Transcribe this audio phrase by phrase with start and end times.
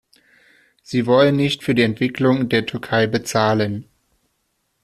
[0.81, 3.87] Sie wollen nicht für die Entwicklung der Türkei bezahlen.